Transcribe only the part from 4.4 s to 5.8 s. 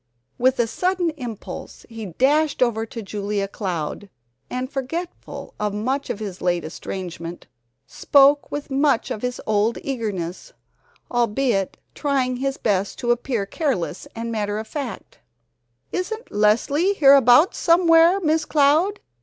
and forgetful of